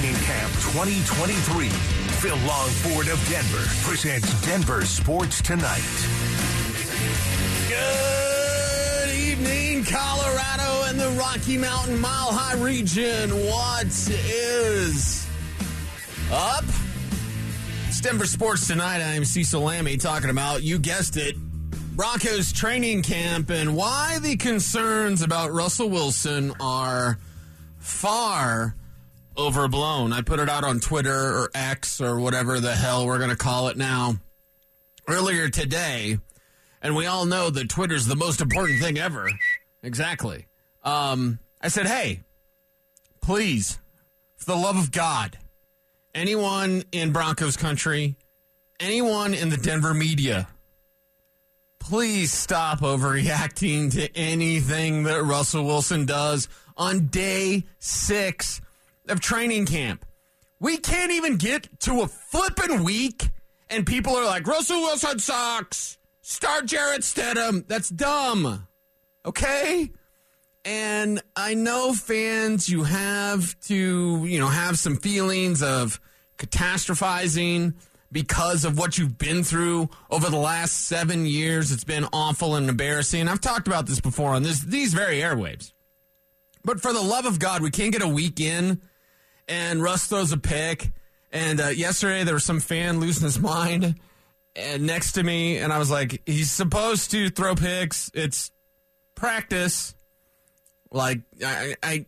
[0.00, 1.68] Training Camp 2023.
[1.68, 5.82] Phil Long Ford of Denver presents Denver Sports Tonight.
[7.68, 13.30] Good evening, Colorado and the Rocky Mountain Mile High region.
[13.30, 15.28] What is
[16.32, 16.64] up?
[17.88, 19.02] It's Denver Sports Tonight.
[19.02, 21.36] I'm Cecil Lammey talking about, you guessed it,
[21.94, 27.18] Broncos training camp and why the concerns about Russell Wilson are
[27.80, 28.76] far
[29.40, 30.12] overblown.
[30.12, 33.36] I put it out on Twitter or X or whatever the hell we're going to
[33.36, 34.16] call it now
[35.08, 36.18] earlier today.
[36.82, 39.30] And we all know that Twitter's the most important thing ever.
[39.82, 40.46] Exactly.
[40.82, 42.20] Um, I said, hey,
[43.20, 43.78] please,
[44.36, 45.38] for the love of God,
[46.14, 48.16] anyone in Broncos country,
[48.78, 50.48] anyone in the Denver media,
[51.78, 58.60] please stop overreacting to anything that Russell Wilson does on day six
[59.10, 60.04] of training camp.
[60.58, 63.30] We can't even get to a flipping week,
[63.68, 65.98] and people are like, Russell Wilson sucks.
[66.22, 67.66] Start Jarrett Stidham.
[67.66, 68.66] That's dumb.
[69.24, 69.90] Okay?
[70.64, 75.98] And I know fans, you have to, you know, have some feelings of
[76.38, 77.74] catastrophizing
[78.12, 81.72] because of what you've been through over the last seven years.
[81.72, 83.28] It's been awful and embarrassing.
[83.28, 85.72] I've talked about this before on this these very airwaves.
[86.64, 88.82] But for the love of God, we can't get a week in
[89.50, 90.90] and Russ throws a pick.
[91.30, 93.96] And uh, yesterday there was some fan losing his mind
[94.56, 98.10] and next to me, and I was like, he's supposed to throw picks.
[98.14, 98.50] It's
[99.14, 99.94] practice.
[100.90, 102.06] Like I, I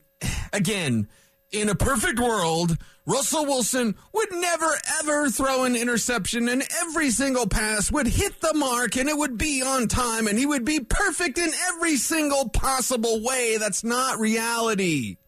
[0.53, 1.09] again,
[1.53, 2.77] in a perfect world,
[3.07, 4.70] Russell Wilson would never
[5.01, 9.39] ever throw an interception, and every single pass would hit the mark, and it would
[9.39, 13.57] be on time, and he would be perfect in every single possible way.
[13.57, 15.19] That's not reality.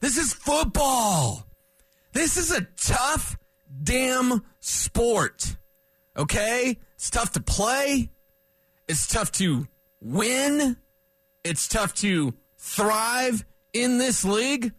[0.00, 1.46] This is football.
[2.12, 3.38] This is a tough
[3.82, 5.56] damn sport.
[6.16, 6.78] Okay?
[6.94, 8.10] It's tough to play.
[8.88, 9.66] It's tough to
[10.00, 10.76] win.
[11.44, 14.72] It's tough to thrive in this league.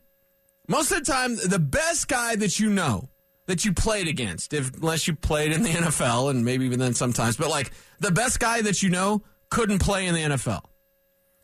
[0.68, 3.10] Most of the time, the best guy that you know
[3.46, 6.94] that you played against, if unless you played in the NFL and maybe even then
[6.94, 10.62] sometimes, but like the best guy that you know couldn't play in the NFL.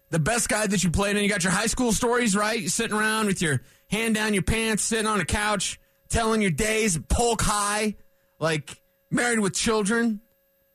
[0.09, 2.59] The best guy that you played in, you got your high school stories, right?
[2.59, 5.79] You're sitting around with your hand down your pants, sitting on a couch,
[6.09, 7.95] telling your days, polk high,
[8.39, 8.81] like
[9.11, 10.21] married with children.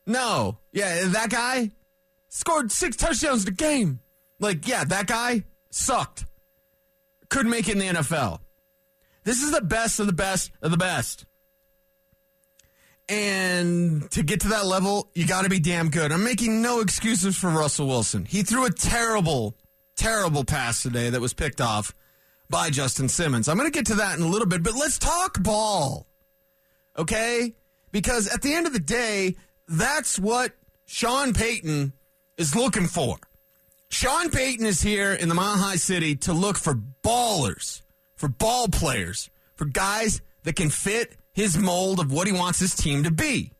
[0.05, 0.59] No.
[0.71, 1.71] Yeah, that guy
[2.29, 3.99] scored six touchdowns in a game.
[4.39, 6.25] Like, yeah, that guy sucked.
[7.29, 8.39] Couldn't make it in the NFL.
[9.23, 11.25] This is the best of the best of the best.
[13.09, 16.11] And to get to that level, you got to be damn good.
[16.11, 18.25] I'm making no excuses for Russell Wilson.
[18.25, 19.55] He threw a terrible,
[19.95, 21.93] terrible pass today that was picked off
[22.49, 23.49] by Justin Simmons.
[23.49, 26.07] I'm going to get to that in a little bit, but let's talk ball.
[26.97, 27.55] Okay?
[27.91, 29.35] Because at the end of the day,
[29.67, 30.53] that's what
[30.85, 31.93] Sean Payton
[32.37, 33.17] is looking for.
[33.89, 37.81] Sean Payton is here in the Mile High City to look for ballers,
[38.15, 42.75] for ball players, for guys that can fit his mold of what he wants his
[42.75, 43.51] team to be.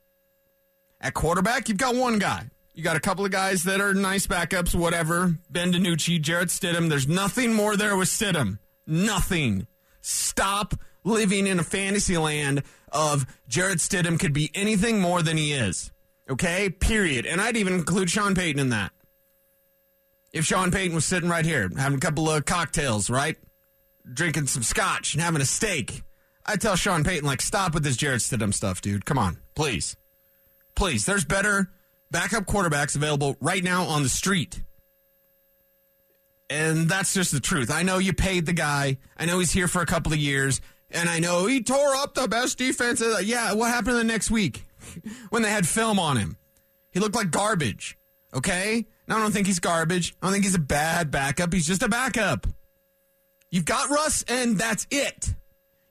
[1.01, 2.49] At quarterback, you've got one guy.
[2.73, 5.35] You got a couple of guys that are nice backups, whatever.
[5.49, 6.89] Ben DiNucci, Jarrett Stidham.
[6.89, 8.57] There's nothing more there with Stidham.
[8.87, 9.67] Nothing.
[10.01, 10.73] Stop
[11.03, 15.91] living in a fantasy land of Jarrett Stidham could be anything more than he is.
[16.29, 16.69] Okay?
[16.69, 17.25] Period.
[17.25, 18.91] And I'd even include Sean Payton in that.
[20.31, 23.37] If Sean Payton was sitting right here having a couple of cocktails, right?
[24.11, 26.01] Drinking some scotch and having a steak,
[26.45, 29.05] I tell Sean Payton, like, stop with this Jarrett Stidham stuff, dude.
[29.05, 29.95] Come on, please.
[30.75, 31.05] Please.
[31.05, 31.69] There's better
[32.11, 34.61] backup quarterbacks available right now on the street.
[36.49, 37.71] And that's just the truth.
[37.71, 38.97] I know you paid the guy.
[39.17, 40.61] I know he's here for a couple of years.
[40.91, 43.01] And I know he tore up the best defense.
[43.23, 44.65] Yeah, what happened the next week
[45.29, 46.37] when they had film on him?
[46.91, 47.97] He looked like garbage.
[48.33, 48.85] Okay?
[49.07, 50.15] Now, I don't think he's garbage.
[50.21, 51.53] I don't think he's a bad backup.
[51.53, 52.47] He's just a backup.
[53.49, 55.33] You've got Russ, and that's it.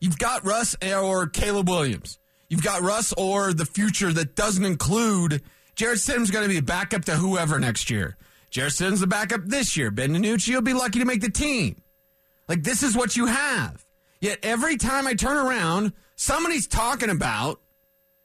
[0.03, 2.19] You've got Russ or Caleb Williams.
[2.49, 5.43] You've got Russ or the future that doesn't include
[5.77, 8.17] Jared Sims going to be a backup to whoever next year.
[8.51, 9.93] Jarrett Stidham's the backup this year.
[9.93, 11.81] Ben DiNucci will be lucky to make the team.
[12.49, 13.87] Like, this is what you have.
[14.21, 17.61] Yet every time I turn around, somebody's talking about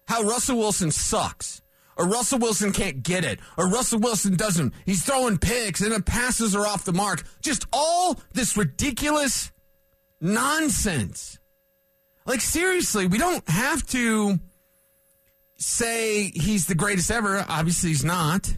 [0.07, 1.61] how Russell Wilson sucks
[1.95, 4.73] or Russell Wilson can't get it, or Russell Wilson doesn't.
[4.85, 7.23] He's throwing picks and the passes are off the mark.
[7.41, 9.51] Just all this ridiculous
[10.19, 11.37] nonsense.
[12.27, 14.37] Like, seriously, we don't have to
[15.57, 17.45] say he's the greatest ever.
[17.47, 18.53] Obviously, he's not.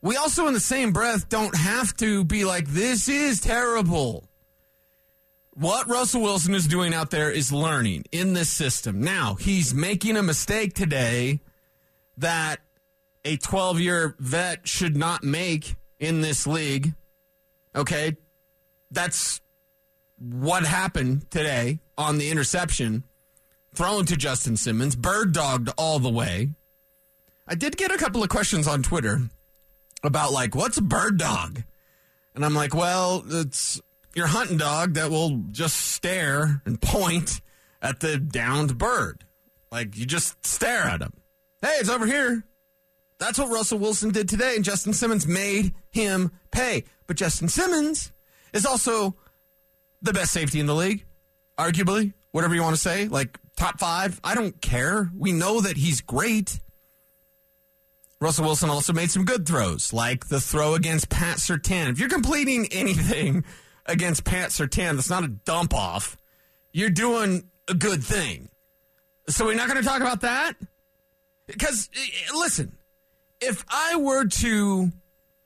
[0.00, 4.24] We also, in the same breath, don't have to be like, this is terrible.
[5.54, 9.02] what Russell Wilson is doing out there is learning in this system.
[9.02, 11.40] Now, he's making a mistake today
[12.16, 12.60] that
[13.24, 16.94] a 12 year vet should not make in this league.
[17.76, 18.16] Okay.
[18.90, 19.40] That's
[20.18, 23.04] what happened today on the interception
[23.74, 26.50] thrown to Justin Simmons, bird dogged all the way.
[27.48, 29.22] I did get a couple of questions on Twitter
[30.02, 31.62] about, like, what's a bird dog?
[32.34, 33.80] And I'm like, well, it's
[34.14, 37.40] your hunting dog that will just stare and point
[37.80, 39.24] at the downed bird.
[39.70, 41.12] Like, you just stare at him.
[41.62, 42.44] Hey, it's over here.
[43.18, 46.84] That's what Russell Wilson did today, and Justin Simmons made him pay.
[47.06, 48.12] But Justin Simmons
[48.52, 49.16] is also
[50.02, 51.04] the best safety in the league,
[51.62, 54.20] arguably, whatever you want to say, like top five.
[54.24, 55.10] I don't care.
[55.16, 56.58] We know that he's great.
[58.20, 61.90] Russell Wilson also made some good throws, like the throw against Pat Surtain.
[61.90, 63.44] If you're completing anything
[63.86, 66.16] against Pat Surtain that's not a dump off,
[66.72, 68.48] you're doing a good thing.
[69.28, 70.54] So we're not going to talk about that?
[71.46, 72.76] Because, eh, eh, listen,
[73.40, 74.92] if I were to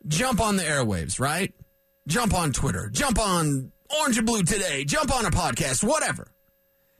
[0.06, 1.52] jump on the airwaves, right?
[2.06, 6.28] Jump on Twitter, jump on Orange and Blue today, jump on a podcast, whatever.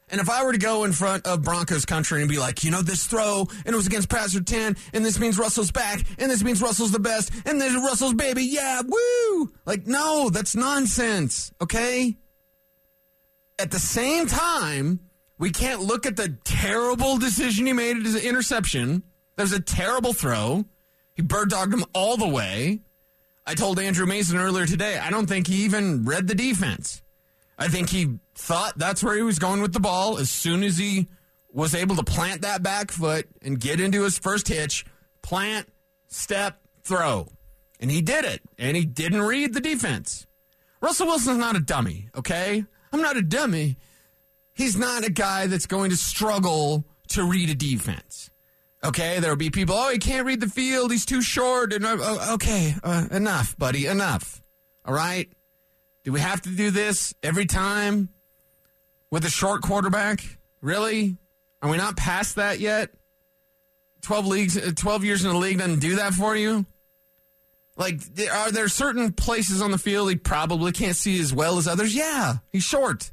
[0.08, 2.70] And if I were to go in front of Broncos country and be like, you
[2.70, 6.30] know, this throw, and it was against Pat Surtain, and this means Russell's back, and
[6.30, 9.52] this means Russell's the best, and there's Russell's baby, yeah, woo!
[9.64, 12.16] Like, no, that's nonsense, okay?
[13.58, 15.00] At the same time,
[15.38, 19.02] we can't look at the terrible decision he made at his interception.
[19.34, 20.64] That was a terrible throw.
[21.14, 22.80] He bird dogged him all the way.
[23.46, 27.02] I told Andrew Mason earlier today, I don't think he even read the defense.
[27.58, 30.19] I think he thought that's where he was going with the ball.
[30.19, 31.06] As soon as he
[31.52, 34.84] was able to plant that back foot and get into his first hitch,
[35.22, 35.69] plant,
[36.08, 37.28] step, throw.
[37.81, 38.43] And he did it.
[38.58, 40.26] And he didn't read the defense.
[40.81, 42.64] Russell Wilson's not a dummy, okay?
[42.92, 43.76] I'm not a dummy.
[44.54, 48.31] He's not a guy that's going to struggle to read a defense.
[48.86, 50.92] Okay, there will be people, oh, he can't read the field.
[50.92, 51.72] He's too short.
[51.72, 54.40] And uh, okay, uh, enough, buddy, enough.
[54.84, 55.28] All right?
[56.04, 58.10] Do we have to do this every time
[59.10, 60.38] with a short quarterback?
[60.60, 61.16] Really?
[61.62, 62.90] Are we not past that yet?
[64.02, 66.64] 12 leagues, uh, 12 years in the league doesn't do that for you?
[67.76, 68.00] Like,
[68.32, 71.92] are there certain places on the field he probably can't see as well as others?
[71.92, 73.10] Yeah, he's short.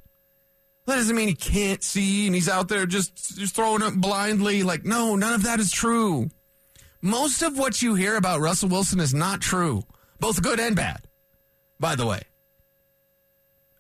[0.86, 4.64] That doesn't mean he can't see and he's out there just, just throwing it blindly.
[4.64, 6.30] Like, no, none of that is true.
[7.02, 9.84] Most of what you hear about Russell Wilson is not true,
[10.20, 11.02] both good and bad,
[11.80, 12.22] by the way.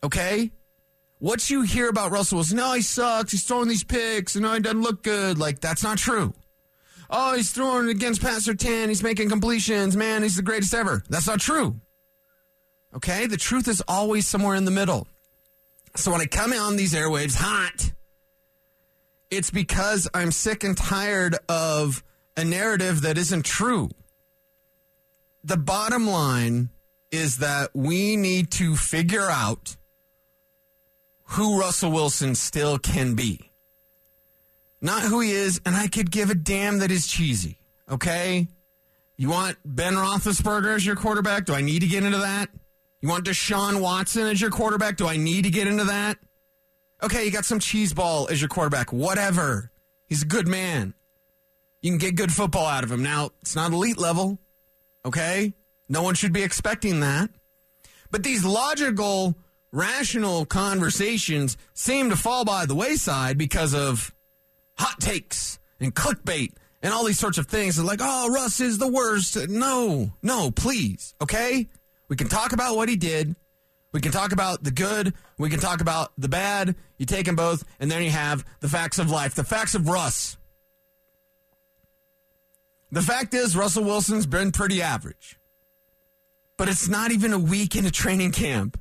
[0.03, 0.51] Okay?
[1.19, 4.53] What you hear about Russell Wilson, no, he sucks, he's throwing these picks, and no,
[4.53, 5.37] he doesn't look good.
[5.37, 6.33] Like, that's not true.
[7.09, 11.01] Oh, he's throwing against Pat Surtain, he's making completions, man, he's the greatest ever.
[11.09, 11.79] That's not true.
[12.93, 13.27] Okay?
[13.27, 15.07] The truth is always somewhere in the middle.
[15.95, 17.91] So when I come on these airwaves hot,
[19.29, 22.03] it's because I'm sick and tired of
[22.35, 23.89] a narrative that isn't true.
[25.43, 26.69] The bottom line
[27.11, 29.75] is that we need to figure out
[31.25, 33.51] who Russell Wilson still can be.
[34.81, 37.57] Not who he is, and I could give a damn that is cheesy.
[37.89, 38.47] Okay?
[39.15, 41.45] You want Ben Roethlisberger as your quarterback?
[41.45, 42.49] Do I need to get into that?
[43.03, 44.95] You want Deshaun Watson as your quarterback?
[44.95, 46.17] Do I need to get into that?
[47.03, 48.93] Okay, you got some cheeseball as your quarterback.
[48.93, 49.71] Whatever.
[50.07, 50.93] He's a good man.
[51.81, 53.03] You can get good football out of him.
[53.03, 54.39] Now, it's not elite level.
[55.05, 55.53] Okay?
[55.89, 57.29] No one should be expecting that.
[58.09, 59.35] But these logical,
[59.73, 64.15] rational conversations seem to fall by the wayside because of
[64.77, 67.77] hot takes and clickbait and all these sorts of things.
[67.83, 69.49] Like, oh, Russ is the worst.
[69.49, 71.15] No, no, please.
[71.21, 71.67] Okay?
[72.07, 73.35] We can talk about what he did.
[73.91, 75.13] We can talk about the good.
[75.37, 76.75] We can talk about the bad.
[76.97, 79.87] You take them both, and then you have the facts of life, the facts of
[79.87, 80.37] Russ.
[82.91, 85.39] The fact is, Russell Wilson's been pretty average.
[86.57, 88.79] But it's not even a week in a training camp.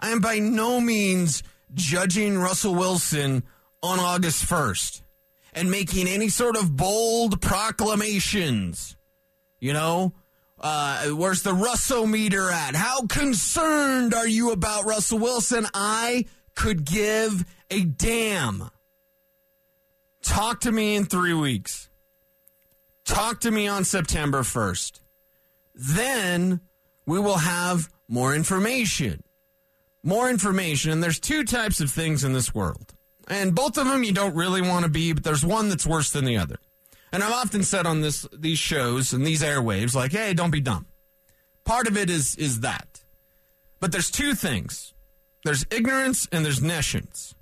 [0.00, 1.42] I am by no means
[1.74, 3.44] judging Russell Wilson
[3.82, 5.02] on August 1st
[5.54, 8.96] and making any sort of bold proclamations.
[9.60, 10.14] You know,
[10.62, 12.74] uh, where's the Russell meter at?
[12.74, 15.66] How concerned are you about Russell Wilson?
[15.74, 18.70] I could give a damn.
[20.22, 21.88] Talk to me in three weeks.
[23.04, 25.00] Talk to me on September 1st.
[25.74, 26.60] Then
[27.06, 29.24] we will have more information.
[30.04, 30.92] More information.
[30.92, 32.94] And there's two types of things in this world.
[33.28, 36.10] And both of them you don't really want to be, but there's one that's worse
[36.12, 36.58] than the other.
[37.12, 40.60] And I've often said on this these shows and these airwaves, like, hey, don't be
[40.60, 40.86] dumb.
[41.64, 43.02] Part of it is is that.
[43.80, 44.94] But there's two things
[45.44, 47.34] there's ignorance and there's nescience.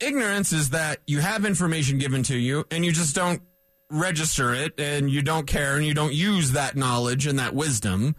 [0.00, 3.42] Ignorance is that you have information given to you and you just don't
[3.90, 8.16] register it and you don't care and you don't use that knowledge and that wisdom.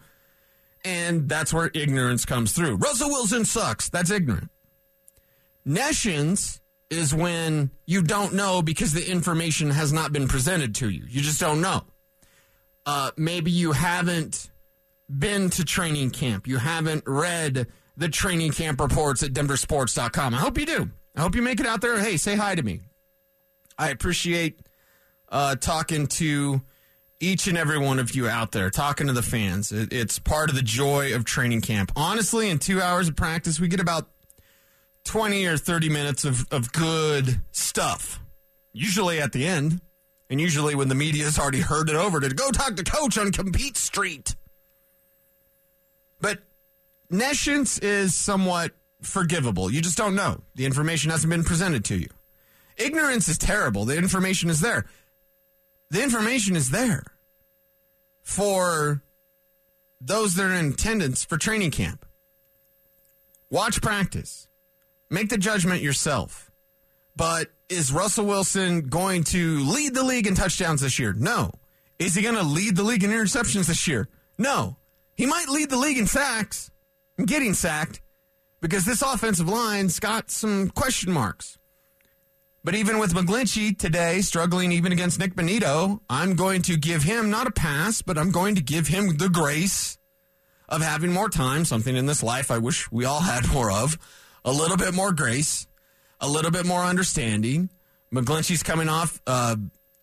[0.86, 2.76] And that's where ignorance comes through.
[2.76, 3.90] Russell Wilson sucks.
[3.90, 4.52] That's ignorant.
[5.66, 6.60] Nescience
[6.98, 11.06] is when you don't know because the information has not been presented to you.
[11.08, 11.84] You just don't know.
[12.86, 14.50] Uh, maybe you haven't
[15.10, 16.48] been to training camp.
[16.48, 20.34] You haven't read the training camp reports at denversports.com.
[20.34, 20.90] I hope you do.
[21.16, 22.00] I hope you make it out there.
[22.00, 22.82] Hey, say hi to me.
[23.78, 24.60] I appreciate
[25.30, 26.62] uh, talking to
[27.20, 29.72] each and every one of you out there, talking to the fans.
[29.72, 31.92] It, it's part of the joy of training camp.
[31.96, 34.10] Honestly, in two hours of practice, we get about
[35.06, 38.20] 20 or 30 minutes of, of good stuff,
[38.72, 39.82] usually at the end.
[40.30, 43.18] And usually when the media has already heard it over to go talk to coach
[43.18, 44.36] on Compete Street.
[46.20, 46.40] But
[47.10, 49.70] nescience is somewhat forgivable.
[49.70, 50.42] You just don't know.
[50.56, 52.10] The information hasn't been presented to you.
[52.78, 53.86] Ignorance is terrible.
[53.86, 54.86] The information is there.
[55.92, 57.04] The information is there
[58.24, 59.04] for
[60.02, 62.06] those that are in attendance for training camp.
[63.50, 64.48] Watch practice.
[65.14, 66.50] Make the judgment yourself.
[67.16, 71.14] But is Russell Wilson going to lead the league in touchdowns this year?
[71.14, 71.52] No.
[72.00, 74.10] Is he going to lead the league in interceptions this year?
[74.40, 74.78] No.
[75.14, 76.72] He might lead the league in sacks
[77.16, 78.02] and getting sacked
[78.60, 81.60] because this offensive line's got some question marks.
[82.64, 87.30] But even with McGlinchey today struggling even against Nik Bonitto, I'm going to give him
[87.30, 90.00] not a pass, but I'm going to give him the grace
[90.68, 94.00] of having more time, something in this life I wish we all had more of,
[94.46, 95.68] a little bit more grace,
[96.20, 97.70] a little bit more understanding.
[98.14, 99.56] McGlinchey's coming off uh,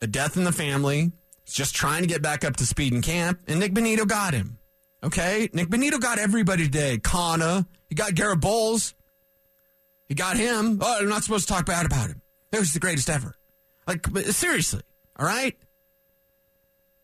[0.03, 1.13] a death in the family.
[1.45, 4.35] He's just trying to get back up to speed in camp, and Nik Bonitto got
[4.35, 4.59] him.
[5.03, 5.49] Okay?
[5.53, 6.99] Nik Bonitto got everybody today.
[6.99, 8.95] Kana, he got Garett Bolles.
[10.09, 10.79] He got him.
[10.83, 12.21] Oh, I'm not supposed to talk bad about him.
[12.51, 13.37] He was the greatest ever.
[13.87, 14.83] Like, seriously,
[15.17, 15.57] all right?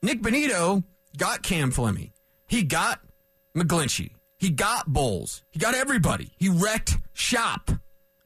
[0.02, 0.84] Nik Bonitto
[1.16, 2.12] got Cam Fleming.
[2.48, 3.00] He got
[3.56, 4.10] McGlinchey.
[4.46, 5.42] He got Bolles.
[5.50, 6.30] He got everybody.
[6.36, 7.68] He wrecked shop.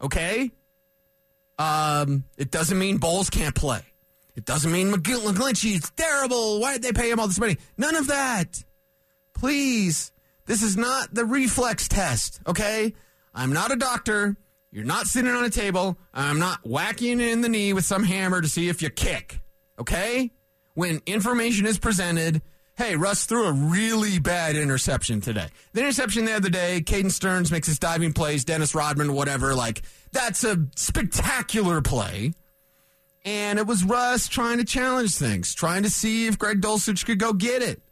[0.02, 0.50] Okay?
[1.58, 3.80] Um, it doesn't mean Bolles can't play.
[4.36, 6.60] It doesn't mean McGlinchey is terrible.
[6.60, 7.56] Why did they pay him all this money?
[7.78, 8.62] None of that.
[9.32, 10.12] Please.
[10.44, 12.92] This is not the reflex test, okay?
[13.34, 14.36] I'm not a doctor.
[14.70, 15.96] You're not sitting on a table.
[16.12, 19.40] I'm not whacking in the knee with some hammer to see if you kick,
[19.78, 20.32] okay?
[20.74, 22.42] When information is presented,
[22.80, 25.49] hey, Russ threw a really bad interception today.
[25.75, 29.82] The interception the other day, Caden Sterns makes his diving plays, Dennis Rodman, whatever, like,
[30.12, 32.32] that's a spectacular play.
[33.22, 37.18] And it was Russ trying to challenge things, trying to see if Greg Dulcich could
[37.18, 37.82] go get it.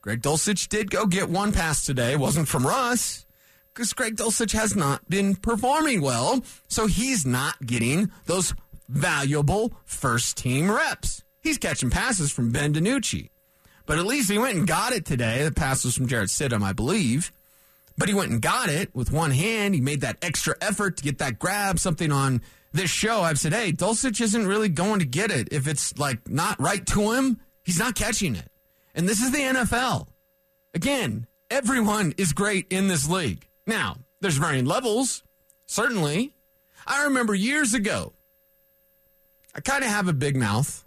[0.00, 2.12] Greg Dulcich did go get one pass today.
[2.12, 3.26] It wasn't from Russ
[3.74, 6.44] because Greg Dulcich has not been performing well.
[6.68, 8.54] So he's not getting those
[8.88, 11.24] valuable first team reps.
[11.42, 13.30] He's catching passes from Ben DiNucci.
[13.86, 15.44] But at least he went and got it today.
[15.44, 17.32] The pass was from Jarrett Stidham, I believe.
[17.96, 19.74] But he went and got it with one hand.
[19.74, 23.22] He made that extra effort to get that grab, something on this show.
[23.22, 25.48] I've said, hey, Dulcich isn't really going to get it.
[25.50, 28.50] If it's like not right to him, he's not catching it.
[28.94, 30.08] And this is the NFL.
[30.74, 33.46] Again, everyone is great in this league.
[33.66, 35.22] Now, there's varying levels,
[35.66, 36.32] certainly.
[36.86, 38.12] I remember years ago,
[39.54, 40.84] I kind of have a big mouth.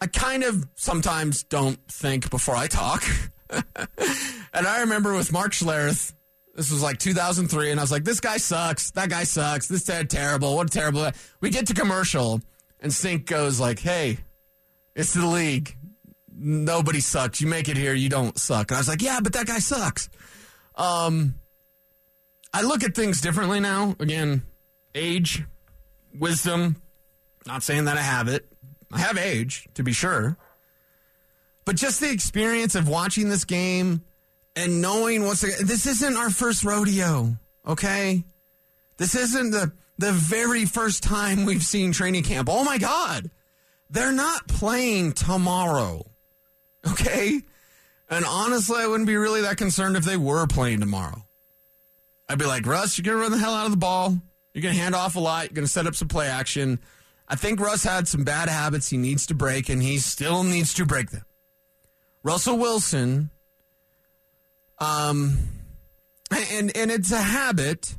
[0.00, 3.04] I kind of sometimes don't think before I talk.
[3.50, 6.12] and I remember with Mark Schlereth,
[6.54, 8.90] this was like 2003, and I was like, this guy sucks.
[8.92, 9.68] That guy sucks.
[9.68, 10.56] This is terrible.
[10.56, 11.10] What a terrible.
[11.40, 12.40] We get to commercial,
[12.80, 14.18] and Stink goes like, hey,
[14.94, 15.76] it's the league
[16.36, 17.40] nobody sucks.
[17.40, 18.70] You make it here, you don't suck.
[18.70, 20.08] And I was like, yeah, but that guy sucks.
[20.74, 21.36] Um,
[22.52, 23.96] I look at things differently now.
[23.98, 24.42] Again,
[24.94, 25.42] age,
[26.14, 26.76] wisdom.
[27.46, 28.46] Not saying that I have it.
[28.92, 30.36] I have age, to be sure.
[31.64, 34.02] But just the experience of watching this game
[34.54, 38.24] and knowing what's this isn't our first rodeo, okay?
[38.96, 42.48] This isn't the the very first time we've seen training camp.
[42.50, 43.30] Oh my god.
[43.90, 46.04] They're not playing tomorrow.
[46.88, 47.40] Okay?
[48.08, 51.24] And honestly, I wouldn't be really that concerned if they were playing tomorrow.
[52.28, 54.16] I'd be like, Russ, you're going to run the hell out of the ball.
[54.52, 55.44] You're going to hand off a lot.
[55.44, 56.78] You're going to set up some play action.
[57.28, 60.72] I think Russ had some bad habits he needs to break, and he still needs
[60.74, 61.24] to break them.
[62.22, 63.30] Russell Wilson,
[64.78, 65.38] um,
[66.30, 67.94] and and it's a habit.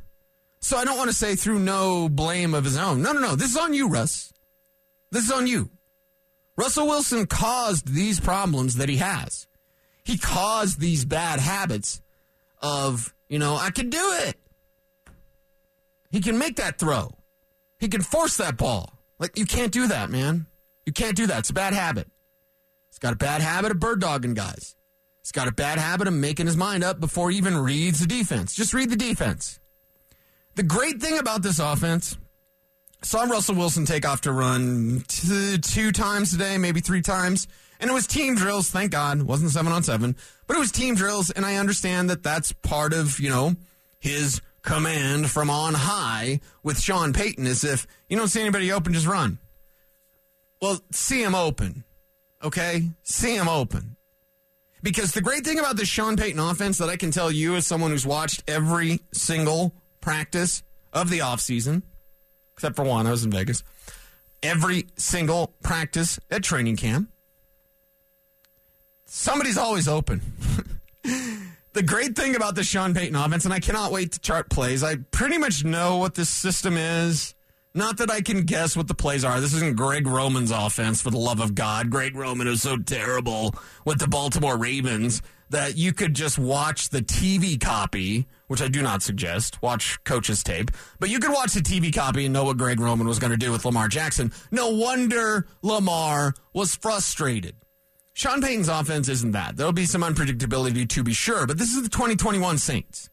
[0.60, 3.00] So I don't want to say through no blame of his own.
[3.00, 3.36] No, no, no.
[3.36, 4.32] This is on you, Russ.
[5.10, 5.70] This is on you.
[6.56, 9.46] Russell Wilson caused these problems that he has.
[10.04, 12.02] He caused these bad habits
[12.60, 14.36] of, you know, I can do it.
[16.10, 17.16] He can make that throw.
[17.78, 18.97] He can force that ball.
[19.18, 20.46] Like, you can't do that, man.
[20.86, 21.40] You can't do that.
[21.40, 22.08] It's a bad habit.
[22.90, 24.74] He's got a bad habit of bird dogging guys.
[25.22, 28.06] He's got a bad habit of making his mind up before he even reads the
[28.06, 28.54] defense.
[28.54, 29.60] Just read the defense.
[30.54, 32.16] The great thing about this offense,
[33.02, 37.46] saw Russell Wilson take off to run t- two times today, maybe three times,
[37.80, 38.70] and it was team drills.
[38.70, 42.10] Thank God, it wasn't seven on seven, but it was team drills, and I understand
[42.10, 43.54] that that's part of you know
[44.00, 47.46] his command from on high with Sean Payton.
[47.46, 49.38] Is if you don't see anybody open, just run.
[50.60, 51.84] Well, see him open,
[52.44, 52.90] okay?
[53.02, 53.96] See him open.
[54.82, 57.66] Because the great thing about this Sean Payton offense that I can tell you as
[57.66, 59.72] someone who's watched every single
[60.02, 61.82] practice of the offseason,
[62.52, 63.64] except for one, I was in Vegas,
[64.42, 67.08] every single practice at training camp,
[69.06, 70.20] somebody's always open.
[71.78, 74.82] the great thing about the Sean Payton offense, and I cannot wait to chart plays,
[74.82, 77.36] I pretty much know what this system is.
[77.72, 79.40] Not that I can guess what the plays are.
[79.40, 81.88] This isn't Greg Roman's offense, for the love of God.
[81.88, 83.54] Greg Roman is so terrible
[83.84, 88.82] with the Baltimore Ravens that you could just watch the TV copy, which I do
[88.82, 89.62] not suggest.
[89.62, 90.72] Watch coach's tape.
[90.98, 93.36] But you could watch the TV copy and know what Greg Roman was going to
[93.36, 94.32] do with Lamar Jackson.
[94.50, 97.54] No wonder Lamar was frustrated.
[98.18, 99.56] Sean Payton's offense isn't that.
[99.56, 103.10] There'll be some unpredictability to be sure, but this is the 2021 Saints.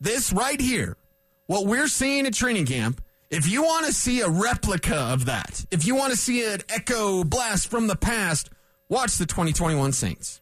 [0.00, 0.96] This right here
[1.46, 3.00] what we're seeing at training camp,
[3.30, 6.62] if you want to see a replica of that, if you want to see an
[6.68, 8.50] echo blast from the past,
[8.88, 10.40] watch the 2021 Saints.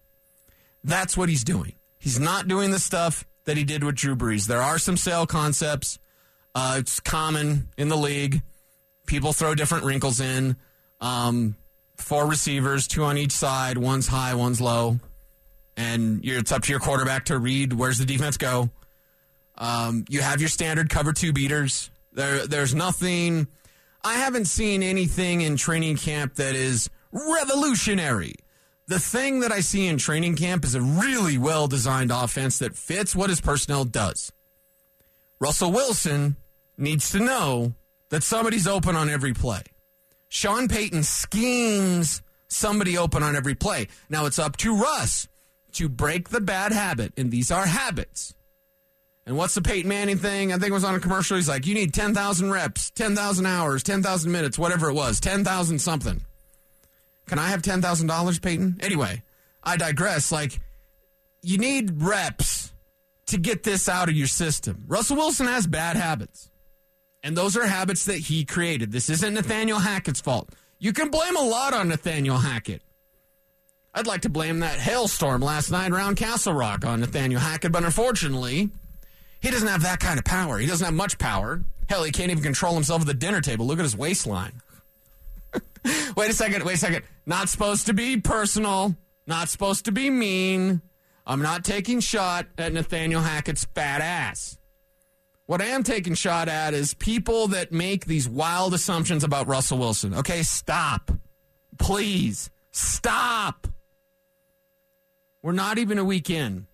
[0.83, 1.75] That's what he's doing.
[1.99, 4.47] He's not doing the stuff that he did with Drew Brees.
[4.47, 5.99] There are some sail concepts.
[6.55, 8.41] Uh, it's common in the league.
[9.05, 10.57] People throw different wrinkles in.
[11.03, 11.57] Um,
[11.97, 13.79] four receivers, two on each side.
[13.79, 14.99] One's high, one's low.
[15.77, 18.71] And it's up to your quarterback to read where's the defense go.
[19.57, 21.91] Um, you have your standard cover two beaters.
[22.13, 23.49] There, there's nothing.
[24.03, 28.35] I haven't seen anything in training camp that is revolutionary.
[28.87, 32.77] The thing that I see in training camp is a really well designed offense that
[32.77, 34.31] fits what his personnel does.
[35.41, 36.37] Russell Wilson
[36.77, 37.75] needs to know
[38.11, 39.63] that somebody's open on every play.
[40.35, 43.89] Sean Payton schemes somebody open on every play.
[44.11, 45.29] Now it's up to Russ
[45.73, 48.35] to break the bad habit, and these are habits
[49.27, 50.53] and what's the Peyton Manning thing?
[50.53, 51.37] I think it was on a commercial.
[51.37, 56.21] He's like, you need 10,000 reps, 10,000 hours, 10,000 minutes, whatever it was, 10,000 something.
[57.27, 58.77] Can I have $10,000, Peyton?
[58.81, 59.23] Anyway,
[59.63, 60.31] I digress.
[60.31, 60.61] Like,
[61.41, 62.73] you need reps
[63.27, 64.85] to get this out of your system.
[64.87, 66.51] Russell Wilson has bad habits,
[67.25, 68.93] and those are habits that he created.
[68.93, 70.51] This isn't Nathaniel Hackett's fault.
[70.79, 72.83] You can blame a lot on Nathaniel Hackett.
[73.95, 77.83] I'd like to blame that hailstorm last night around Castle Rock on Nathaniel Hackett, but
[77.83, 78.69] unfortunately,
[79.41, 80.59] he doesn't have that kind of power.
[80.59, 81.63] He doesn't have much power.
[81.89, 83.67] Hell, he can't even control himself at the dinner table.
[83.67, 84.61] Look at his waistline.
[86.17, 86.63] wait a second.
[86.65, 87.05] Wait a second.
[87.25, 88.97] Not supposed to be personal.
[89.27, 90.83] Not supposed to be mean.
[91.27, 94.59] I'm not taking shot at Nathaniel Hackett's fat ass.
[95.47, 99.79] What I am taking shot at is people that make these wild assumptions about Russell
[99.79, 100.15] Wilson.
[100.15, 101.11] Okay, stop.
[101.79, 103.67] Please, stop.
[105.43, 106.67] We're not even a week in.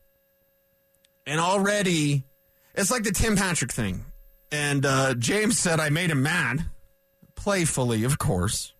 [1.26, 2.24] And already
[2.74, 4.04] it's like the Tim Patrick thing.
[4.52, 6.64] And uh, James said I made him mad,
[7.34, 8.72] playfully, of course,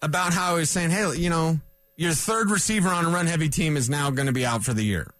[0.00, 1.60] about how he was saying, hey, you know,
[1.96, 4.72] your third receiver on a run heavy team is now going to be out for
[4.72, 5.10] the year.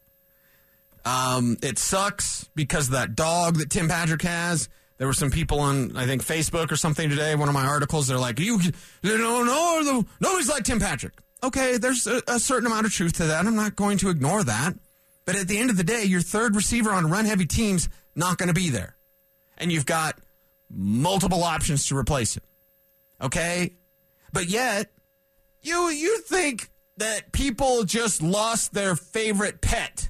[1.06, 4.68] Um, it sucks because of that dog that Tim Patrick has.
[4.98, 7.34] There were some people on, I think, Facebook or something today.
[7.36, 8.58] One of my articles, they're like, "You,
[9.02, 11.14] you know, no, nobody's like Tim Patrick."
[11.44, 13.46] Okay, there's a, a certain amount of truth to that.
[13.46, 14.74] I'm not going to ignore that.
[15.26, 18.38] But at the end of the day, your third receiver on run heavy teams not
[18.38, 18.96] going to be there.
[19.58, 20.18] And you've got
[20.70, 22.42] multiple options to replace him.
[23.20, 23.74] Okay?
[24.32, 24.90] But yet,
[25.62, 30.08] you you think that people just lost their favorite pet.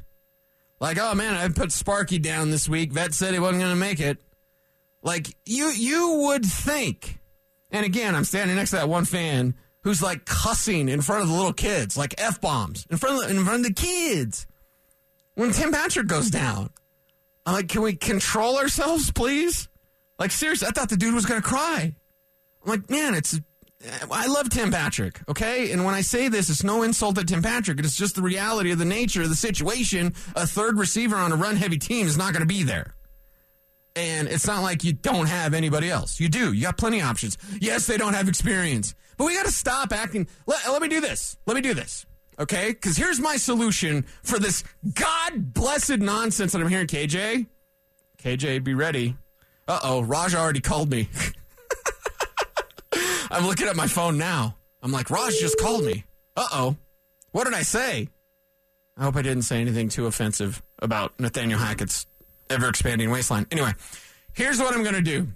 [0.80, 2.92] Like, oh man, I put Sparky down this week.
[2.92, 4.18] Vet said he wasn't going to make it.
[5.02, 7.18] Like you you would think.
[7.70, 11.28] And again, I'm standing next to that one fan who's like cussing in front of
[11.28, 14.46] the little kids, like f bombs in front of the, in front of the kids
[15.34, 16.70] when Tim Patrick goes down.
[17.46, 19.68] I'm like, can we control ourselves, please?
[20.18, 21.94] Like, seriously, I thought the dude was going to cry.
[22.64, 23.38] I'm like, man, it's.
[24.10, 25.70] I love Tim Patrick, okay?
[25.72, 27.78] And when I say this, it's no insult to Tim Patrick.
[27.78, 30.14] It's just the reality of the nature of the situation.
[30.34, 32.94] A third receiver on a run heavy team is not going to be there.
[33.94, 36.20] And it's not like you don't have anybody else.
[36.20, 36.52] You do.
[36.52, 37.38] You got plenty of options.
[37.60, 38.94] Yes, they don't have experience.
[39.16, 40.28] But we got to stop acting.
[40.46, 41.36] Let, let me do this.
[41.46, 42.04] Let me do this.
[42.38, 42.68] Okay?
[42.68, 47.46] Because here's my solution for this God blessed nonsense that I'm hearing, KJ.
[48.22, 49.16] KJ, be ready.
[49.68, 51.08] Uh oh, Raj already called me.
[53.30, 54.56] I'm looking at my phone now.
[54.82, 56.04] I'm like, Raj just called me.
[56.36, 56.76] Uh oh.
[57.32, 58.08] What did I say?
[58.96, 62.06] I hope I didn't say anything too offensive about Nathaniel Hackett's
[62.48, 63.46] ever expanding waistline.
[63.50, 63.72] Anyway,
[64.32, 65.28] here's what I'm going to do.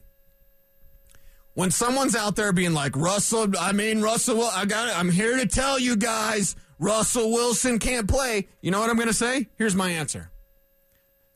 [1.55, 4.99] When someone's out there being like, Russell, I mean, Russell, I got it.
[4.99, 8.49] I'm here to tell you guys, Russell Wilson can't play.
[8.63, 9.49] You know what I'm going to say?
[9.57, 10.31] Here's my answer.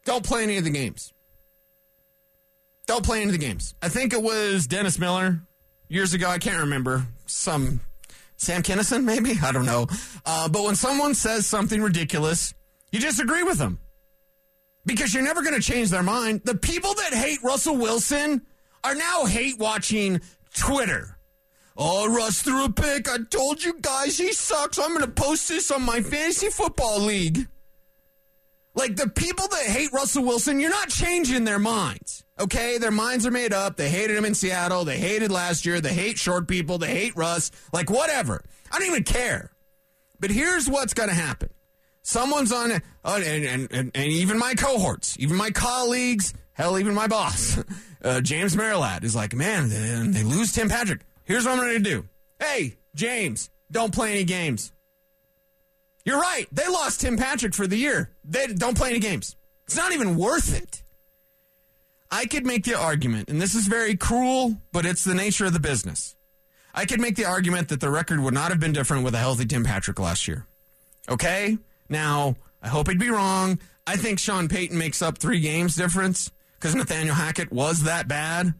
[0.04, 1.12] Don't play any of the games.
[2.86, 3.74] Don't play any of the games.
[3.82, 5.40] I think it was Dennis Miller
[5.88, 6.28] years ago.
[6.28, 7.06] I can't remember.
[7.26, 7.80] Some
[8.36, 9.34] Sam Kinison, maybe?
[9.42, 9.86] I don't know.
[10.24, 12.54] Uh, but when someone says something ridiculous,
[12.92, 13.78] you disagree with them
[14.86, 16.42] because you're never going to change their mind.
[16.44, 18.42] The people that hate Russell Wilson
[18.82, 20.20] are now hate watching
[20.54, 21.18] Twitter.
[21.76, 23.08] Oh, Russ threw a pick.
[23.08, 24.78] I told you guys he sucks.
[24.78, 27.48] I'm going to post this on my fantasy football league.
[28.76, 32.23] Like the people that hate Russell Wilson, you're not changing their minds.
[32.38, 33.76] Okay, their minds are made up.
[33.76, 34.84] They hated him in Seattle.
[34.84, 35.80] They hated last year.
[35.80, 36.78] They hate short people.
[36.78, 37.50] They hate Russ.
[37.72, 38.42] Like whatever.
[38.72, 39.52] I don't even care.
[40.18, 41.50] But here's what's going to happen.
[42.02, 46.94] Someone's on, uh, and, and, and, and, even my cohorts, even my colleagues, hell, even
[46.94, 47.58] my boss,
[48.04, 51.00] uh, James Merilatt is like, man, they, they lose Tim Patrick.
[51.24, 52.06] Here's what I'm going to do.
[52.38, 54.70] Hey, James, don't play any games.
[56.04, 56.46] You're right.
[56.52, 58.10] They lost Tim Patrick for the year.
[58.24, 59.36] They don't play any games.
[59.66, 60.83] It's not even worth it.
[62.14, 65.53] I could make the argument, and this is very cruel, but it's the nature of
[65.53, 66.14] the business.
[66.72, 69.18] I could make the argument that the record would not have been different with a
[69.18, 70.46] healthy Tim Patrick last year.
[71.09, 71.59] Okay?
[71.88, 73.59] Now, I hope he'd be wrong.
[73.85, 78.55] I think Sean Payton makes up three games difference because Nathaniel Hackett was that bad.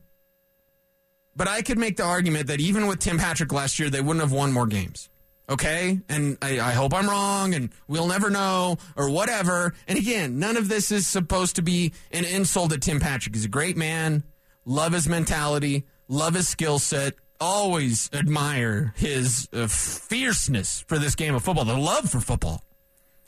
[1.37, 4.25] But I could make the argument that even with Tim Patrick last year, they wouldn't
[4.25, 5.09] have won more games.
[5.49, 6.01] Okay?
[6.09, 9.75] And I, I, hope I'm wrong and we'll never know or whatever.
[9.87, 13.35] And again, none of this is supposed to be an insult at Tim Patrick.
[13.35, 14.25] He's a great man.
[14.65, 17.15] Love his mentality, love his skill set.
[17.41, 22.65] Always admire his uh, fierceness for this game of football, the love for football.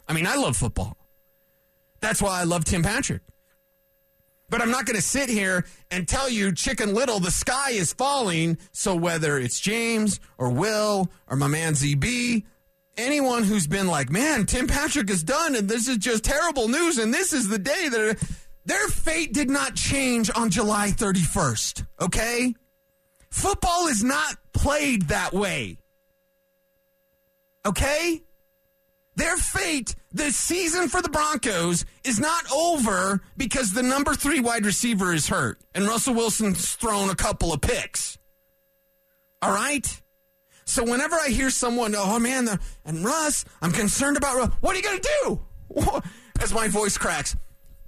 [0.09, 0.96] I mean, I love football.
[2.00, 3.22] That's why I love Tim Patrick.
[4.48, 7.92] But I'm not going to sit here and tell you, Chicken Little, the sky is
[7.92, 8.59] falling.
[8.72, 12.44] So whether it's James or Will or my man ZB,
[12.96, 16.98] anyone who's been like, man, Tim Patrick is done and this is just terrible news
[16.98, 18.22] and this is the day that
[18.64, 21.87] their fate did not change on July 31st.
[22.00, 22.54] Okay?
[23.30, 25.78] Football is not played that way.
[27.66, 28.22] Okay?
[29.16, 34.66] Their fate, the season for the Broncos is not over because the number three wide
[34.66, 38.18] receiver is hurt and Russell Wilson's thrown a couple of picks.
[39.40, 40.02] All right?
[40.66, 44.74] So whenever I hear someone, oh man, the, and Russ, I'm concerned about Russ, what
[44.74, 46.02] are you going to do?
[46.40, 47.37] As my voice cracks,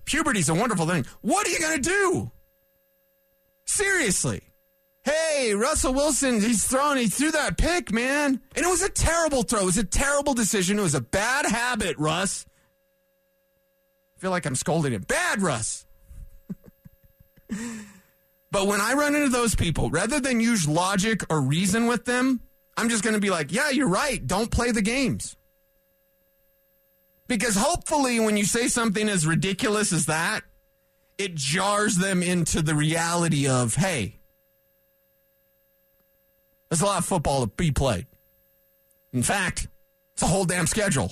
[0.06, 1.04] puberty's a wonderful thing.
[1.20, 2.30] What are you going to do?
[3.66, 4.42] Seriously
[5.08, 8.40] hey, Russell Wilson, he's thrown, he threw that pick, man.
[8.54, 9.60] And it was a terrible throw.
[9.60, 10.78] It was a terrible decision.
[10.78, 12.46] It was a bad habit, Russ.
[14.16, 15.02] I feel like I'm scolding him.
[15.02, 15.86] Bad, Russ.
[18.50, 22.40] but when I run into those people, rather than use logic or reason with them,
[22.76, 24.24] I'm just going to be like, yeah, you're right.
[24.24, 25.36] Don't play the games.
[27.28, 30.42] Because hopefully, when you say something as ridiculous as that,
[31.18, 34.17] it jars them into the reality of, hey,
[36.68, 38.06] there's a lot of football to be played.
[39.12, 39.68] In fact,
[40.14, 41.10] it's a whole damn schedule.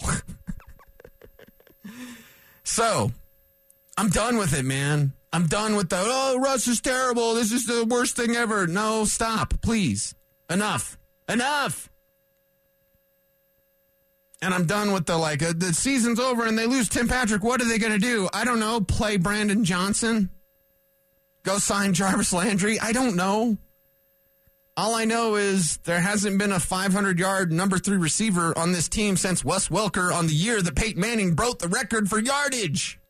[2.64, 3.12] so,
[3.96, 5.12] I'm done with it, man.
[5.32, 7.34] I'm done with the, oh, Russ is terrible.
[7.34, 8.66] This is the worst thing ever.
[8.66, 10.14] No, stop, please.
[10.48, 10.98] Enough.
[11.28, 11.90] Enough.
[14.42, 17.42] And I'm done with the like, uh, the season's over and they lose Tim Patrick.
[17.42, 18.28] What are they going to do?
[18.32, 18.80] I don't know.
[18.80, 20.30] Play Brandon Johnson?
[21.42, 22.78] Go sign Jarvis Landry?
[22.78, 23.56] I don't know.
[24.78, 28.90] All I know is there hasn't been a 500 yard number three receiver on this
[28.90, 33.00] team since Wes Welker on the year that Peyton Manning broke the record for yardage.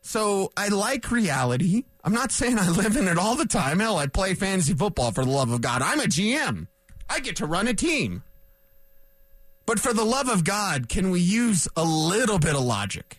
[0.00, 1.84] So I like reality.
[2.02, 3.78] I'm not saying I live in it all the time.
[3.78, 5.82] Hell, I play fantasy football for the love of God.
[5.82, 6.66] I'm a GM.
[7.08, 8.24] I get to run a team.
[9.66, 13.18] But for the love of God, can we use a little bit of logic?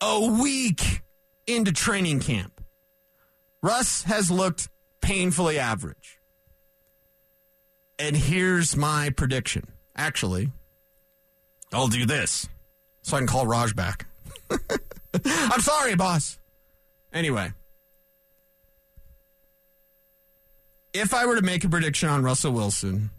[0.00, 1.02] A week
[1.48, 2.60] into training camp,
[3.62, 4.68] Russ has looked
[5.00, 6.18] painfully average.
[7.98, 9.64] And here's my prediction.
[9.96, 10.50] Actually,
[11.72, 12.48] I'll do this
[13.02, 14.06] so I can call Raj back.
[15.24, 16.38] I'm sorry, boss.
[17.12, 17.52] Anyway,
[20.92, 23.10] if I were to make a prediction on Russell Wilson,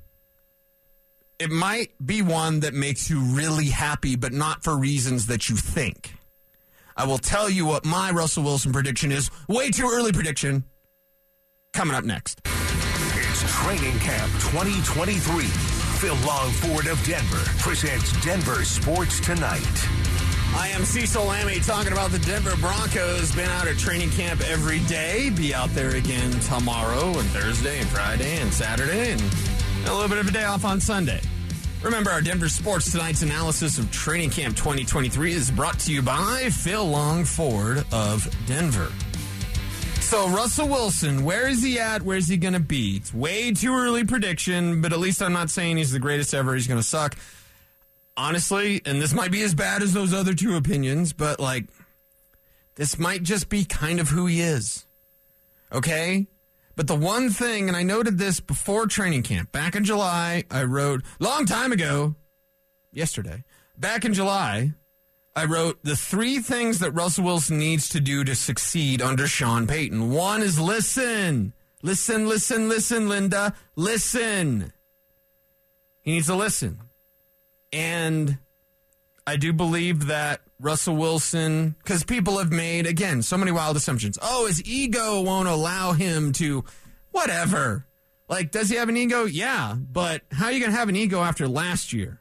[1.39, 5.55] it might be one that makes you really happy, but not for reasons that you
[5.55, 6.13] think.
[6.95, 9.31] I will tell you what my Russell Wilson prediction is.
[9.47, 10.65] Way too early prediction.
[11.73, 12.41] Coming up next.
[12.45, 15.45] It's Training Camp 2023.
[15.45, 19.87] Phil Long Ford of Denver presents Denver Sports Tonight.
[20.55, 23.33] I am Cecil Lammey talking about the Denver Broncos.
[23.35, 25.29] Been out at training camp every day.
[25.29, 29.21] Be out there again tomorrow and Thursday and Friday and Saturday and
[29.87, 31.21] a little bit of a day off on Sunday.
[31.81, 36.49] Remember, our Denver Sports Tonight's analysis of Training Camp 2023 is brought to you by
[36.51, 38.91] Phil Long Ford of Denver.
[40.09, 42.01] So, Russell Wilson, where is he at?
[42.01, 42.95] Where's he going to be?
[42.95, 46.55] It's way too early prediction, but at least I'm not saying he's the greatest ever.
[46.55, 47.15] He's going to suck.
[48.17, 51.65] Honestly, and this might be as bad as those other two opinions, but like,
[52.73, 54.87] this might just be kind of who he is.
[55.71, 56.25] Okay?
[56.75, 60.63] But the one thing, and I noted this before training camp, back in July, I
[60.63, 62.15] wrote, long time ago,
[62.91, 63.43] yesterday,
[63.77, 64.73] back in July,
[65.39, 69.67] I wrote the three things that Russell Wilson needs to do to succeed under Sean
[69.67, 70.11] Payton.
[70.11, 71.53] One is listen.
[71.81, 73.55] Listen, listen, listen, Linda.
[73.77, 74.73] Listen.
[76.01, 76.81] He needs to listen.
[77.71, 78.37] And
[79.25, 84.19] I do believe that Russell Wilson, because people have made, again, so many wild assumptions.
[84.21, 86.65] Oh, his ego won't allow him to,
[87.11, 87.85] whatever.
[88.27, 89.23] Like, does he have an ego?
[89.23, 89.75] Yeah.
[89.75, 92.19] But how are you going to have an ego after last year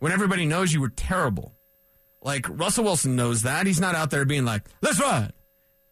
[0.00, 1.53] when everybody knows you were terrible?
[2.24, 3.66] Like, Russell Wilson knows that.
[3.66, 5.32] He's not out there being like, let's ride.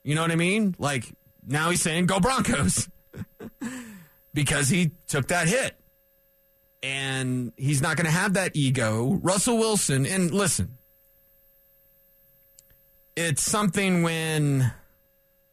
[0.03, 0.75] You know what I mean?
[0.79, 1.12] Like,
[1.47, 2.88] now he's saying, go Broncos
[4.35, 5.77] because he took that hit.
[6.83, 9.21] And he's not going to have that ego.
[9.23, 10.79] Russell Wilson, and listen,
[13.14, 14.73] it's something when,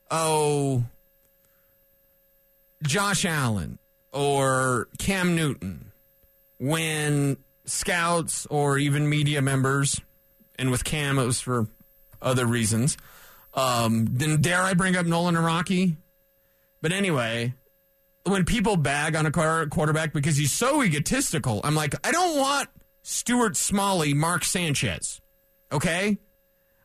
[0.10, 0.86] oh,
[2.82, 3.78] Josh Allen
[4.12, 5.92] or Cam Newton,
[6.58, 10.02] when scouts or even media members,
[10.60, 11.68] and with Cam it was for
[12.22, 12.98] other reasons.
[13.54, 15.98] Um, then dare I bring up Nolan Rocky?
[16.82, 17.54] But anyway,
[18.24, 22.70] when people bag on a quarterback because he's so egotistical, I'm like, I don't want
[23.02, 25.20] Stuart Smalley, Mark Sanchez.
[25.72, 26.18] Okay?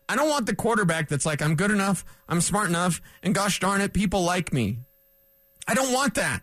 [0.08, 3.60] I don't want the quarterback that's like, I'm good enough, I'm smart enough, and gosh
[3.60, 4.80] darn it, people like me.
[5.66, 6.42] I don't want that.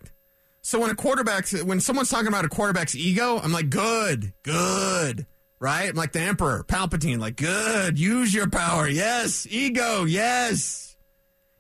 [0.64, 5.26] So when a quarterback's, when someone's talking about a quarterback's ego, I'm like, good, good,
[5.62, 5.90] right?
[5.90, 8.88] I'm like the emperor, Palpatine, like, good, use your power.
[8.88, 10.98] Yes, ego, yes.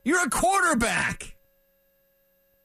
[0.03, 1.35] You're a quarterback.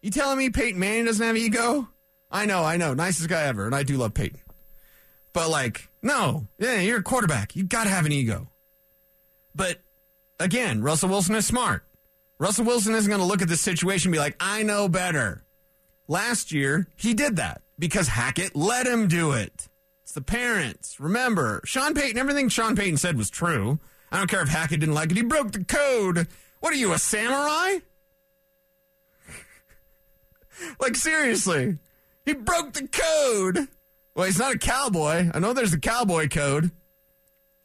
[0.00, 1.88] You telling me Peyton Manning doesn't have ego?
[2.30, 4.40] I know, I know, nicest guy ever, and I do love Peyton.
[5.34, 7.54] But like, no, yeah, you're a quarterback.
[7.54, 8.48] You got to have an ego.
[9.54, 9.78] But
[10.40, 11.84] again, Russell Wilson is smart.
[12.38, 15.44] Russell Wilson isn't to look at this situation and be like, I know better.
[16.08, 19.68] Last year, he did that because Hackett let him do it.
[20.16, 20.98] The parents.
[20.98, 23.78] Remember, Sean Payton, everything Sean Payton said was true.
[24.10, 25.18] I don't care if Hackett didn't like it.
[25.18, 26.26] He broke the code.
[26.60, 27.80] What are you, a samurai?
[30.80, 31.76] like, seriously.
[32.24, 33.68] He broke the code.
[34.14, 35.30] Well, he's not a cowboy.
[35.34, 36.70] I know there's a cowboy code.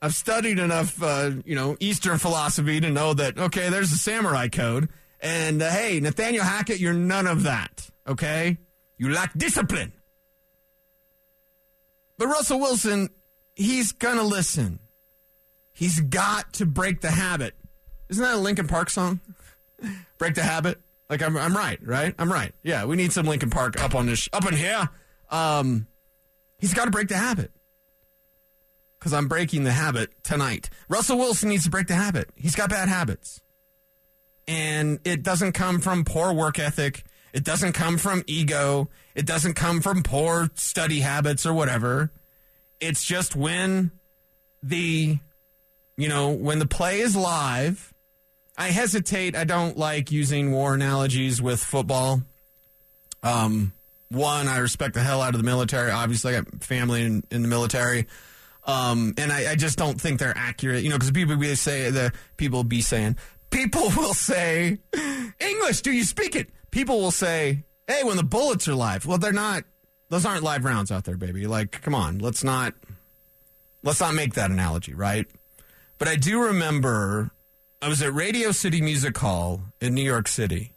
[0.01, 4.49] I've studied enough, uh, you know, Eastern philosophy to know that okay, there's the samurai
[4.49, 4.89] code,
[5.21, 7.89] and uh, hey, Nathaniel Hackett, you're none of that.
[8.05, 8.57] Okay,
[8.97, 9.93] you lack discipline.
[12.21, 13.09] But Russell Wilson,
[13.55, 14.77] he's gonna listen.
[15.73, 17.55] He's got to break the habit.
[18.09, 19.21] Isn't that a Linkin Park song?
[20.19, 20.79] break the habit.
[21.09, 22.13] Like I'm, I'm right, right?
[22.19, 22.53] I'm right.
[22.61, 24.87] Yeah, we need some Linkin Park up on this, up in here.
[25.31, 25.87] Um,
[26.59, 27.49] he's got to break the habit
[28.99, 30.69] because I'm breaking the habit tonight.
[30.89, 32.29] Russell Wilson needs to break the habit.
[32.35, 33.41] He's got bad habits.
[34.47, 37.03] And it doesn't come from poor work ethic.
[37.33, 38.89] It doesn't come from ego.
[39.15, 42.11] It doesn't come from poor study habits or whatever.
[42.79, 43.91] It's just when
[44.63, 45.19] the,
[45.97, 47.93] you know, when the play is live.
[48.57, 49.35] I hesitate.
[49.35, 52.21] I don't like using war analogies with football.
[53.23, 53.73] Um,
[54.09, 55.89] one, I respect the hell out of the military.
[55.89, 58.07] Obviously, I got family in, in the military.
[58.65, 61.89] Um, and I, I, just don't think they're accurate, you know, because people be say
[61.89, 63.17] the people be saying
[63.51, 64.79] people will say
[65.39, 65.81] English.
[65.81, 66.49] Do you speak it?
[66.71, 69.63] People will say, "Hey, when the bullets are live." Well, they're not.
[70.09, 71.47] Those aren't live rounds out there, baby.
[71.47, 72.73] Like, come on, let's not
[73.83, 75.25] let's not make that analogy, right?
[75.97, 77.31] But I do remember
[77.81, 80.73] I was at Radio City Music Hall in New York City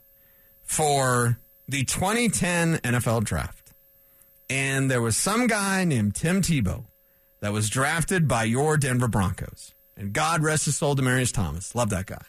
[0.61, 3.73] for the 2010 NFL Draft,
[4.49, 6.85] and there was some guy named Tim Tebow
[7.39, 9.73] that was drafted by your Denver Broncos.
[9.97, 11.73] And God rest his soul, Demaryius Thomas.
[11.73, 12.21] Love that guy.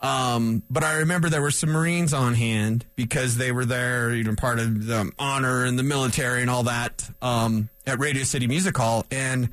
[0.00, 4.24] Um, but I remember there were some Marines on hand because they were there, you
[4.24, 8.46] know, part of the honor and the military and all that um, at Radio City
[8.46, 9.04] Music Hall.
[9.10, 9.50] And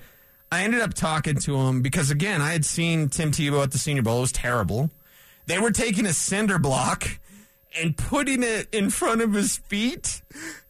[0.51, 3.79] I ended up talking to him because, again, I had seen Tim Tebow at the
[3.79, 4.19] Senior Bowl.
[4.19, 4.91] It was terrible.
[5.47, 7.19] They were taking a cinder block
[7.79, 10.21] and putting it in front of his feet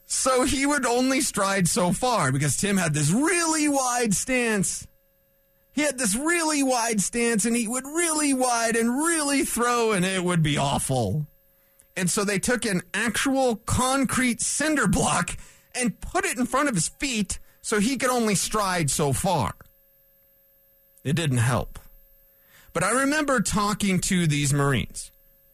[0.06, 4.88] so he would only stride so far because Tim had this really wide stance.
[5.76, 10.06] He had this really wide stance and he would really wide and really throw and
[10.06, 11.28] it would be awful.
[11.98, 15.36] And so they took an actual concrete cinder block
[15.78, 19.54] and put it in front of his feet so he could only stride so far.
[21.04, 21.78] It didn't help.
[22.72, 25.12] But I remember talking to these Marines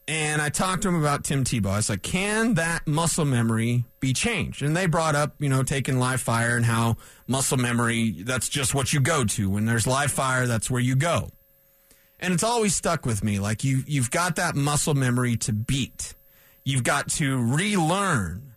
[0.07, 1.67] and I talked to him about Tim Tebow.
[1.67, 4.61] I was like, can that muscle memory be changed?
[4.61, 8.73] And they brought up, you know, taking live fire and how muscle memory, that's just
[8.73, 9.49] what you go to.
[9.49, 11.29] When there's live fire, that's where you go.
[12.19, 13.39] And it's always stuck with me.
[13.39, 16.15] Like you, you've got that muscle memory to beat.
[16.63, 18.55] You've got to relearn.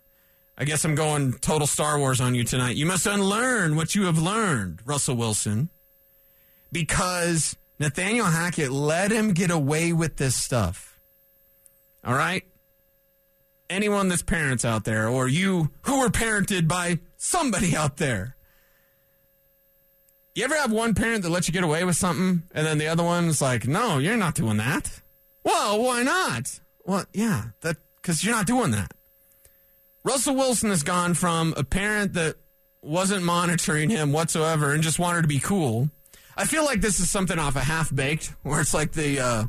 [0.57, 2.75] I guess I'm going total Star Wars on you tonight.
[2.75, 5.69] You must unlearn what you have learned, Russell Wilson,
[6.71, 10.94] because Nathaniel Hackett let him get away with this stuff.
[12.05, 12.43] All right?
[13.69, 18.35] Anyone that's parents out there, or you who were parented by somebody out there.
[20.35, 22.87] You ever have one parent that lets you get away with something, and then the
[22.87, 25.01] other one's like, no, you're not doing that?
[25.43, 26.59] Well, why not?
[26.83, 28.91] Well, yeah, that because you're not doing that.
[30.03, 32.35] Russell Wilson has gone from a parent that
[32.83, 35.89] wasn't monitoring him whatsoever and just wanted to be cool.
[36.37, 39.19] I feel like this is something off a of half baked, where it's like the
[39.19, 39.43] uh,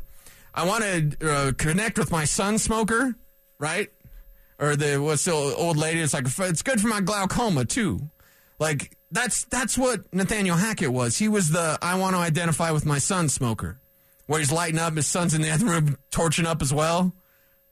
[0.57, 3.13] I want to uh, connect with my son smoker,
[3.59, 3.89] right?
[4.57, 6.01] Or the what's the old lady?
[6.01, 8.09] It's like it's good for my glaucoma too.
[8.57, 11.15] Like that's that's what Nathaniel Hackett was.
[11.15, 13.79] He was the I want to identify with my son smoker,
[14.25, 14.95] where he's lighting up.
[14.95, 17.13] His son's in the other room torching up as well.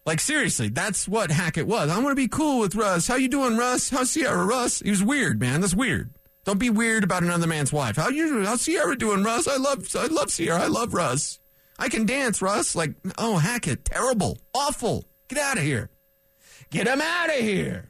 [0.06, 1.90] Like seriously, that's what Hackett was.
[1.90, 3.08] I want to be cool with Russ.
[3.08, 3.90] How you doing, Russ?
[3.90, 4.82] How's Sierra, Russ?
[4.82, 5.62] He was weird, man.
[5.62, 6.14] That's weird.
[6.44, 7.96] Don't be weird about another man's wife.
[7.96, 8.46] How you?
[8.46, 9.48] How's Sierra doing, Russ?
[9.48, 10.62] I love, I love Sierra.
[10.62, 11.40] I love Russ.
[11.78, 12.76] I can dance, Russ.
[12.76, 15.06] Like, oh, Hackett, terrible, awful.
[15.28, 15.90] Get out of here.
[16.70, 17.90] Get him out of here.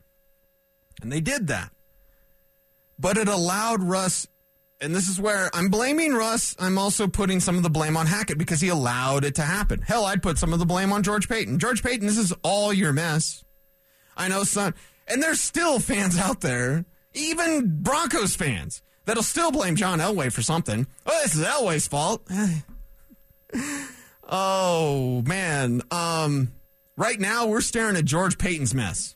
[1.02, 1.72] And they did that.
[2.98, 4.28] But it allowed Russ
[4.82, 6.56] and this is where I'm blaming Russ.
[6.60, 9.82] I'm also putting some of the blame on Hackett because he allowed it to happen.
[9.82, 11.60] Hell, I'd put some of the blame on George Paton.
[11.60, 13.44] George Paton, this is all your mess.
[14.18, 14.74] I know son.
[15.08, 20.42] and there's still fans out there, even Broncos fans, that'll still blame John Elway for
[20.42, 20.88] something.
[21.06, 22.28] Oh, this is Elway's fault.
[24.30, 26.52] oh man, um,
[26.96, 29.16] right now we're staring at George Paton's mess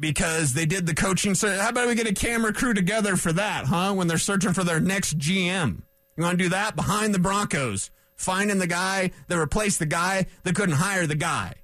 [0.00, 1.34] because they did the coaching.
[1.34, 3.92] So how about we get a camera crew together for that, huh?
[3.92, 5.82] When they're searching for their next GM.
[6.16, 10.26] You want to do that behind the Broncos, finding the guy that replaced the guy
[10.42, 11.54] that couldn't hire the guy.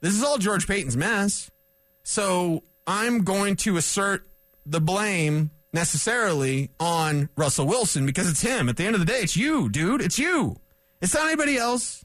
[0.00, 1.50] This is all George Paton's mess.
[2.02, 4.26] So I'm going to assert
[4.64, 8.68] the blame necessarily on Russell Wilson because it's him.
[8.68, 10.02] At the end of the day, it's you, dude.
[10.02, 10.56] It's you.
[11.00, 12.04] It's not anybody else.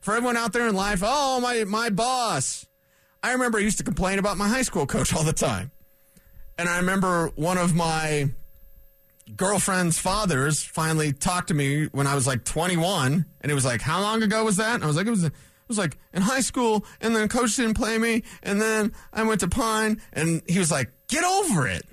[0.00, 2.66] For everyone out there in life, oh, my, my boss.
[3.22, 5.72] I remember I used to complain about my high school coach all the time.
[6.56, 8.30] And I remember one of my
[9.36, 13.26] girlfriend's fathers finally talked to me when I was like 21.
[13.40, 14.76] And it was like, how long ago was that?
[14.76, 15.32] And I was like, it was, it
[15.66, 16.84] was like in high school.
[17.00, 18.22] And then coach didn't play me.
[18.42, 20.00] And then I went to Pine.
[20.12, 21.84] And he was like, get over it.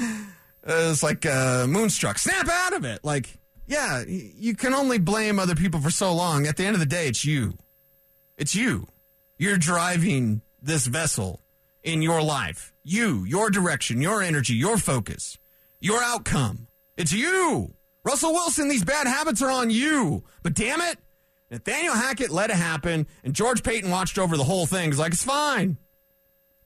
[0.00, 0.26] It
[0.66, 2.18] was like uh, moonstruck.
[2.18, 3.04] Snap out of it.
[3.04, 6.46] Like, yeah, you can only blame other people for so long.
[6.46, 7.54] At the end of the day, it's you.
[8.36, 8.88] It's you.
[9.38, 11.40] You're driving this vessel
[11.82, 12.72] in your life.
[12.82, 15.38] You, your direction, your energy, your focus,
[15.80, 16.66] your outcome.
[16.96, 17.74] It's you.
[18.04, 20.24] Russell Wilson, these bad habits are on you.
[20.42, 20.98] But damn it,
[21.50, 24.90] Nathaniel Hackett let it happen, and George Paton watched over the whole thing.
[24.90, 25.78] He's like, it's fine.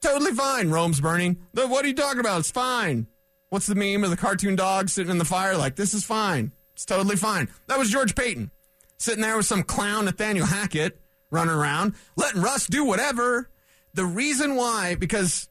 [0.01, 0.71] Totally fine.
[0.71, 1.39] Rome's burning.
[1.53, 2.41] What are you talking about?
[2.41, 3.07] It's fine.
[3.55, 5.57] What's the meme of the cartoon dog sitting in the fire?
[5.57, 6.51] Like, this is fine.
[6.73, 7.49] It's totally fine.
[7.69, 8.51] That was George Paton
[8.99, 13.49] sitting there with some clown Nathaniel Hackett running around, letting Russ do whatever.
[13.93, 15.49] The reason why, because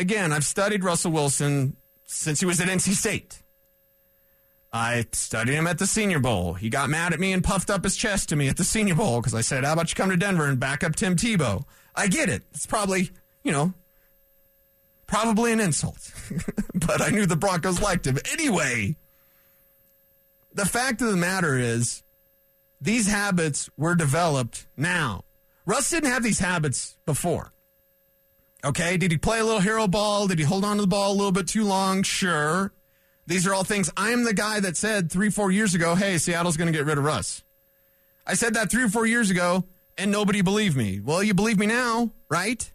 [0.00, 3.40] again, I've studied Russell Wilson since he was at NC State.
[4.72, 6.54] I studied him at the Senior Bowl.
[6.54, 8.96] He got mad at me and puffed up his chest to me at the Senior
[8.96, 11.62] Bowl because I said, How about you come to Denver and back up Tim Tebow?
[11.94, 12.42] I get it.
[12.52, 13.10] It's probably,
[13.44, 13.74] you know,
[15.06, 16.12] probably an insult.
[16.74, 18.18] but I knew the Broncos liked him.
[18.32, 18.96] Anyway,
[20.52, 22.02] the fact of the matter is,
[22.80, 25.24] these habits were developed now.
[25.66, 27.52] Russ didn't have these habits before.
[28.64, 30.26] Okay, did he play a little hero ball?
[30.26, 32.02] Did he hold on to the ball a little bit too long?
[32.02, 32.72] Sure.
[33.26, 33.90] These are all things.
[33.96, 36.98] I'm the guy that said three, four years ago, hey, Seattle's going to get rid
[36.98, 37.42] of Russ.
[38.26, 39.64] I said that three or four years ago,
[39.96, 41.00] and nobody believed me.
[41.00, 42.70] Well, you believe me now, right?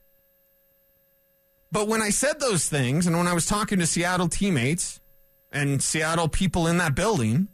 [1.71, 4.99] But when I said those things, and when I was talking to Seattle teammates,
[5.51, 7.47] and Seattle people in that building,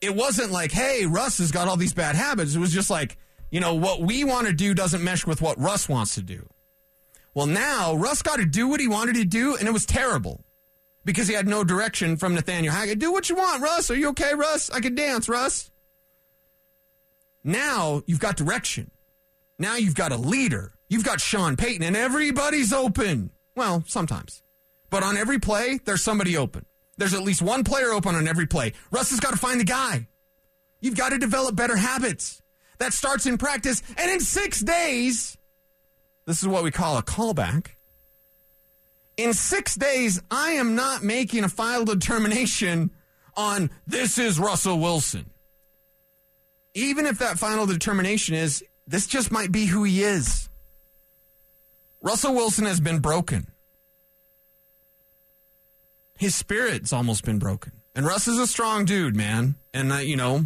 [0.00, 2.54] it wasn't like, hey, Russ has got all these bad habits.
[2.54, 3.16] It was just like,
[3.50, 6.48] you know, what we want to do doesn't mesh with what Russ wants to do.
[7.34, 10.44] Well, now Russ got to do what he wanted to do, and it was terrible
[11.04, 12.98] because he had no direction from Nathaniel Hackett.
[12.98, 13.90] Do what you want, Russ.
[13.90, 14.70] Are you okay, Russ?
[14.70, 15.70] I can dance, Russ.
[17.42, 18.90] Now you've got direction.
[19.58, 20.73] Now you've got a leader.
[20.94, 23.30] You've got Sean Payton, and everybody's open.
[23.56, 24.44] Well, sometimes.
[24.90, 26.66] But on every play, there's somebody open.
[26.96, 28.74] There's at least one player open on every play.
[28.92, 30.06] Russ has got to find the guy.
[30.80, 32.40] You've got to develop better habits.
[32.78, 33.82] That starts in practice.
[33.98, 35.36] And in six days,
[36.26, 37.70] this is what we call a callback.
[39.16, 42.92] In six days, I am not making a final determination
[43.36, 45.28] on this is Russell Wilson.
[46.72, 50.48] Even if that final determination is this just might be who he is.
[52.04, 53.46] Russell Wilson has been broken.
[56.18, 57.72] His spirit's almost been broken.
[57.94, 59.54] And Russ is a strong dude, man.
[59.72, 60.44] And, uh, you know,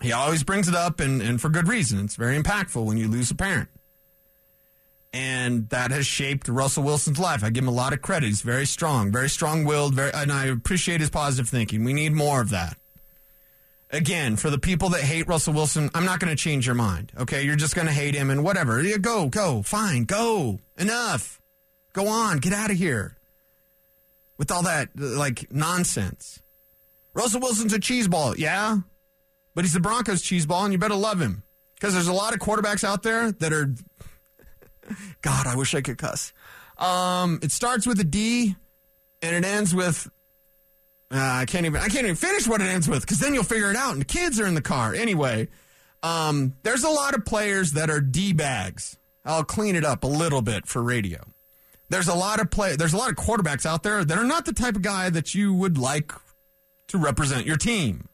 [0.00, 2.04] he always brings it up, and, and for good reason.
[2.04, 3.68] It's very impactful when you lose a parent.
[5.12, 7.42] And that has shaped Russell Wilson's life.
[7.42, 8.26] I give him a lot of credit.
[8.26, 11.82] He's very strong, very strong willed, very, and I appreciate his positive thinking.
[11.82, 12.78] We need more of that.
[13.90, 17.12] Again, for the people that hate Russell Wilson, I'm not going to change your mind.
[17.16, 18.82] Okay, you're just going to hate him and whatever.
[18.82, 20.58] Yeah, go, go, fine, go.
[20.76, 21.40] Enough.
[21.92, 23.16] Go on, get out of here.
[24.38, 26.42] With all that like nonsense.
[27.14, 28.78] Russell Wilson's a cheeseball, yeah,
[29.54, 31.42] but he's the Broncos cheeseball, and you better love him
[31.74, 33.74] because there's a lot of quarterbacks out there that are.
[35.22, 36.34] God, I wish I could cuss.
[36.76, 38.54] Um, it starts with a D,
[39.22, 40.10] and it ends with
[41.10, 43.44] uh, I can't even I can't even finish what it ends with because then you'll
[43.44, 43.92] figure it out.
[43.92, 45.48] And the kids are in the car anyway.
[46.02, 48.96] Um, there's a lot of players that are d bags.
[49.24, 51.20] I'll clean it up a little bit for radio.
[51.88, 52.76] There's a lot of play.
[52.76, 55.34] There's a lot of quarterbacks out there that are not the type of guy that
[55.34, 56.12] you would like
[56.88, 58.08] to represent your team.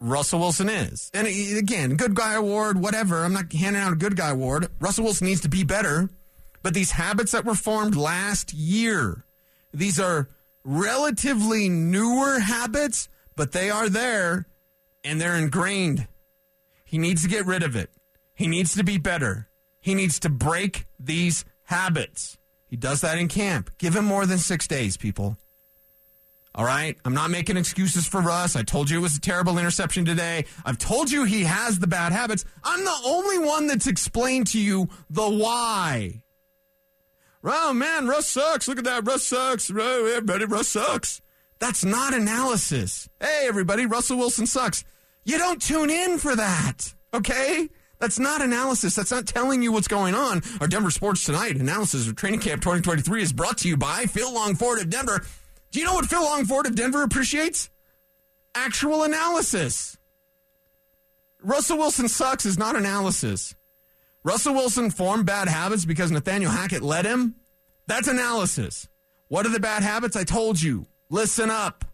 [0.00, 3.24] Russell Wilson is, and again, good guy award, whatever.
[3.24, 4.68] I'm not handing out a good guy award.
[4.78, 6.10] Russell Wilson needs to be better,
[6.62, 9.24] but these habits that were formed last year,
[9.72, 10.28] these are
[10.64, 14.46] relatively newer habits, but they are there
[15.04, 16.08] and they're ingrained.
[16.84, 17.90] He needs to get rid of it.
[18.34, 19.48] He needs to be better.
[19.80, 22.38] He needs to break these habits.
[22.66, 23.70] He does that in camp.
[23.78, 25.36] Give him more than six days, people.
[26.54, 26.96] All right?
[27.04, 28.56] I'm not making excuses for Russ.
[28.56, 30.46] I told you it was a terrible interception today.
[30.64, 32.44] I've told you he has the bad habits.
[32.62, 36.23] I'm the only one that's explained to you the why.
[37.44, 38.66] Oh man, Russ sucks.
[38.68, 39.06] Look at that.
[39.06, 39.70] Russ sucks.
[39.70, 41.20] Everybody, Russ sucks.
[41.58, 43.08] That's not analysis.
[43.20, 44.84] Hey, everybody, Russell Wilson sucks.
[45.24, 46.94] You don't tune in for that.
[47.12, 47.68] Okay?
[48.00, 48.96] That's not analysis.
[48.96, 50.42] That's not telling you what's going on.
[50.60, 54.32] Our Denver Sports Tonight analysis of Training Camp 2023 is brought to you by Phil
[54.32, 55.24] Long Ford of Denver.
[55.70, 57.70] Do you know what Phil Long Ford of Denver appreciates?
[58.54, 59.96] Actual analysis.
[61.42, 63.54] Russell Wilson sucks is not analysis.
[64.24, 67.34] Russell Wilson formed bad habits because Nathaniel Hackett led him.
[67.86, 68.88] That's analysis.
[69.28, 70.16] What are the bad habits?
[70.16, 70.86] I told you.
[71.10, 71.84] Listen up.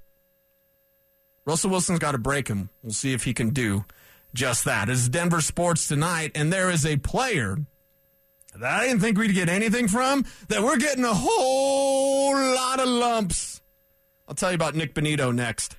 [1.45, 2.71] Russell Wilson's got to break him.
[2.83, 3.85] We'll see if he can do
[4.33, 4.89] just that.
[4.89, 7.59] It's Denver Sports tonight, and there is a player
[8.55, 12.87] that I didn't think we'd get anything from that we're getting a whole lot of
[12.89, 13.61] lumps.
[14.29, 15.75] I'll tell you about Nik Bonitto next.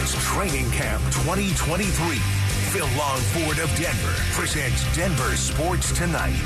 [0.00, 2.45] It's Training Camp 2023.
[2.76, 6.36] Phil Long Ford of Denver presents Denver Sports Tonight.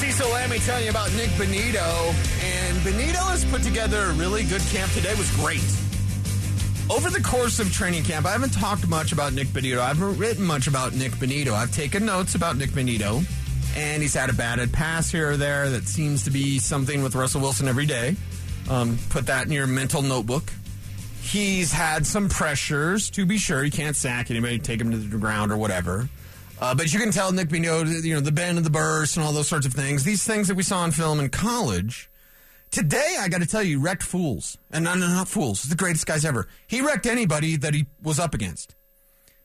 [0.00, 2.12] Cecil Lammey telling you about Nik Bonitto,
[2.42, 5.10] And Bonitto has put together a really good camp today.
[5.10, 5.62] It was great.
[6.90, 9.78] Over the course of training camp, I haven't talked much about Nik Bonitto.
[9.78, 11.52] I haven't written much about Nik Bonitto.
[11.52, 13.24] I've taken notes about Nik Bonitto,
[13.76, 17.14] and he's had a batted pass here or there that seems to be something with
[17.14, 18.16] Russell Wilson every day.
[18.68, 20.52] Um, put that in your mental notebook.
[21.34, 23.64] He's had some pressures, to be sure.
[23.64, 26.08] He can't sack anybody, take him to the ground or whatever.
[26.60, 29.26] Uh, but you can tell Nik Bonitto, you know, the bend and the burst and
[29.26, 30.04] all those sorts of things.
[30.04, 32.08] These things that we saw in film in college.
[32.70, 34.58] Today, I got to tell you, wrecked fools.
[34.70, 35.64] And no, no, not fools.
[35.64, 36.46] The greatest guys ever.
[36.68, 38.76] He wrecked anybody that he was up against.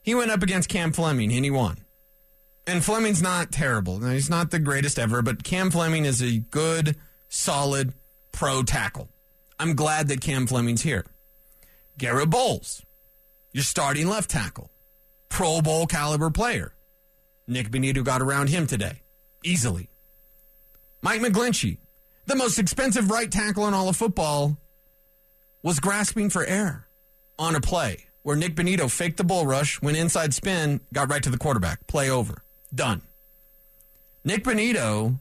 [0.03, 1.79] He went up against Cam Fleming and he won.
[2.67, 3.97] And Fleming's not terrible.
[3.97, 6.97] Now, he's not the greatest ever, but Cam Fleming is a good,
[7.29, 7.93] solid
[8.31, 9.09] pro tackle.
[9.59, 11.03] I'm glad that Cam Fleming's here.
[11.99, 12.81] Garett Bolles,
[13.51, 14.71] your starting left tackle,
[15.27, 16.73] Pro Bowl caliber player.
[17.45, 19.01] Nik Bonitto got around him today,
[19.43, 19.89] easily.
[21.01, 21.77] Mike McGlinchey,
[22.25, 24.55] the most expensive right tackle in all of football,
[25.61, 26.87] was grasping for air
[27.37, 31.23] on a play where Nik Bonitto faked the bull rush, went inside spin, got right
[31.23, 31.85] to the quarterback.
[31.87, 32.43] Play over.
[32.73, 33.01] Done.
[34.23, 35.17] Nik Bonitto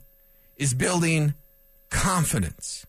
[0.56, 1.34] is building
[1.90, 2.86] confidence.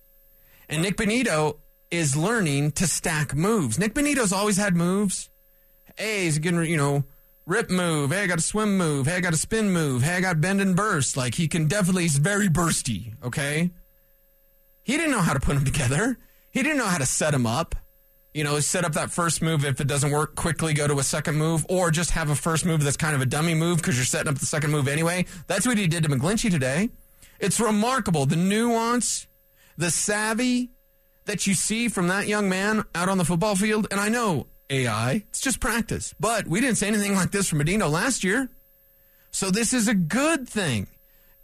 [0.67, 1.57] And Nik Bonitto
[1.91, 3.79] is learning to stack moves.
[3.79, 5.29] Nik Bonitto's always had moves.
[5.97, 7.03] Hey, he's gonna, you know,
[7.45, 8.11] rip move.
[8.11, 9.07] Hey, I got a swim move.
[9.07, 10.03] Hey, I got a spin move.
[10.03, 11.17] Hey, I got bend and burst.
[11.17, 13.13] Like he can definitely, he's very bursty.
[13.23, 13.71] Okay.
[14.83, 16.17] He didn't know how to put them together.
[16.51, 17.75] He didn't know how to set them up.
[18.33, 19.65] You know, set up that first move.
[19.65, 22.63] If it doesn't work, quickly go to a second move, or just have a first
[22.63, 25.25] move that's kind of a dummy move because you're setting up the second move anyway.
[25.47, 26.89] That's what he did to McGlinchey today.
[27.39, 29.27] It's remarkable the nuance,
[29.77, 30.69] the savvy
[31.29, 33.87] that you see from that young man out on the football field.
[33.91, 37.59] And I know AI, it's just practice, but we didn't say anything like this from
[37.59, 38.49] Medino last year.
[39.29, 40.87] So this is a good thing,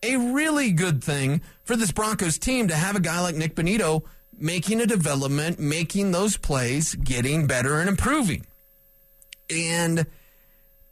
[0.02, 4.02] a really good thing for this Broncos team to have a guy like Nik Bonitto
[4.36, 8.48] making a development, making those plays, getting better and improving.
[9.52, 10.08] And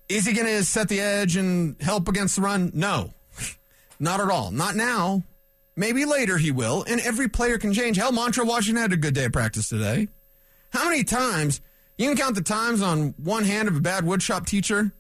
[0.08, 2.72] is he going to set the edge and help against the run?
[2.76, 3.12] No,
[4.00, 4.52] not at all.
[4.52, 5.24] Not now.
[5.76, 6.84] Maybe later he will.
[6.88, 7.98] And every player can change.
[7.98, 10.08] Hell, Montrell Washington had a good day of practice today.
[10.72, 11.62] How many times,
[11.98, 14.92] you can count the times on one hand of a bad woodshop teacher?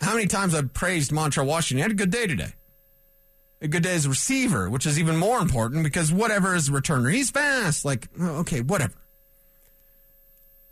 [0.00, 1.78] How many times I've praised Montrell Washington?
[1.78, 2.52] He had a good day today
[3.60, 6.72] a good day as a receiver, which is even more important because whatever is a
[6.72, 7.84] returner, he's fast.
[7.84, 8.94] Like, okay, whatever.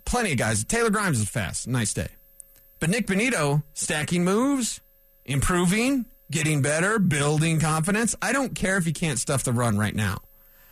[0.04, 0.64] Plenty of guys.
[0.64, 1.66] Taylor Grimes is fast.
[1.66, 2.08] Nice day.
[2.78, 4.80] But Nik Bonitto, stacking moves,
[5.24, 8.14] improving, getting better, building confidence.
[8.20, 10.18] I don't care if he can't stuff the run right now.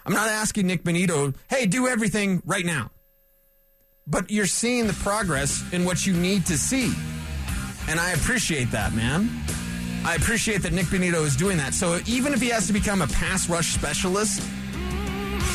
[0.07, 2.91] I'm not asking Nik Bonitto, hey, do everything right now.
[4.07, 6.93] But you're seeing the progress in what you need to see.
[7.89, 9.31] And I appreciate that, man.
[10.05, 11.73] I appreciate that Nik Bonitto is doing that.
[11.73, 14.43] So even if he has to become a pass rush specialist,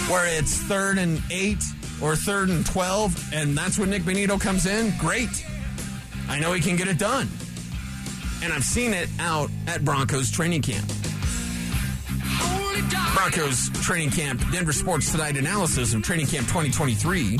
[0.09, 1.63] where it's third and eight
[2.01, 5.45] or third and 12, and that's when Nik Bonitto comes in, great.
[6.27, 7.27] I know he can get it done.
[8.41, 10.87] And I've seen it out at Broncos training camp.
[13.13, 17.37] Broncos training camp, Denver Sports Tonight analysis of training camp 2023.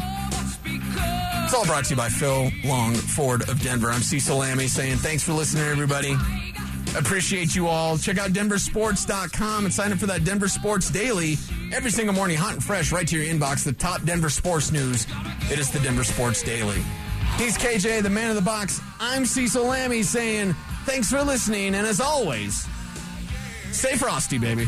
[1.50, 3.90] It's all brought to you by Phil Long Ford of Denver.
[3.90, 6.16] I'm Cecil Lammey saying thanks for listening, everybody.
[6.98, 7.98] Appreciate you all.
[7.98, 11.38] Check out denversports.com and sign up for that Denver Sports Daily
[11.72, 13.64] every single morning, hot and fresh, right to your inbox.
[13.64, 15.08] The top Denver sports news.
[15.52, 16.84] It is the Denver Sports Daily.
[17.38, 18.82] He's KJ, the man of the box.
[19.00, 20.56] I'm Cecil Lammey saying
[20.86, 21.76] thanks for listening.
[21.76, 22.66] And as always,
[23.72, 24.68] stay frosty, baby.